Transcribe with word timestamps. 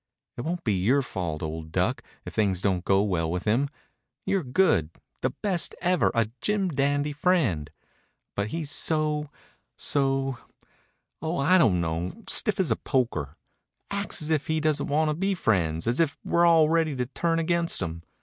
"It 0.35 0.41
won't 0.41 0.63
be 0.63 0.73
your 0.73 1.03
fault, 1.03 1.43
old 1.43 1.71
duck, 1.71 2.01
if 2.25 2.33
things 2.33 2.59
don't 2.59 2.83
go 2.83 3.03
well 3.03 3.29
with 3.29 3.43
him. 3.43 3.69
You're 4.25 4.41
good 4.43 4.89
the 5.21 5.29
best 5.43 5.75
ever 5.79 6.09
a 6.15 6.31
jim 6.41 6.69
dandy 6.69 7.11
friend. 7.13 7.69
But 8.35 8.47
he's 8.47 8.71
so 8.71 9.29
so 9.77 10.39
Oh, 11.21 11.37
I 11.37 11.59
don't 11.59 11.79
know 11.79 12.23
stiff 12.27 12.59
as 12.59 12.71
a 12.71 12.77
poker. 12.77 13.37
Acts 13.91 14.23
as 14.23 14.31
if 14.31 14.47
he 14.47 14.59
doesn't 14.59 14.87
want 14.87 15.11
to 15.11 15.15
be 15.15 15.35
friends, 15.35 15.85
as 15.85 15.99
if 15.99 16.17
we're 16.25 16.47
all 16.47 16.67
ready 16.67 16.95
to 16.95 17.05
turn 17.05 17.37
against 17.37 17.79
him. 17.79 18.01